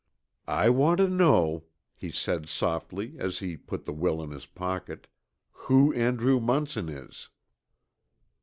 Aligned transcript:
"I 0.47 0.71
want 0.71 0.97
to 0.97 1.07
know," 1.07 1.65
he 1.93 2.09
said 2.09 2.49
softly 2.49 3.17
as 3.19 3.37
he 3.37 3.55
put 3.55 3.85
the 3.85 3.93
will 3.93 4.19
in 4.23 4.31
his 4.31 4.47
pocket, 4.47 5.05
"who 5.51 5.93
Andrew 5.93 6.39
Munson 6.39 6.89
is." 6.89 7.29